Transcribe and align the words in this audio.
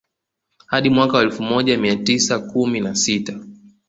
Hadi 0.65 0.89
mwaka 0.89 1.17
wa 1.17 1.23
elfu 1.23 1.43
moja 1.43 1.77
mia 1.77 1.95
tisa 1.95 2.39
kumi 2.39 2.79
na 2.79 2.95
sita 2.95 3.39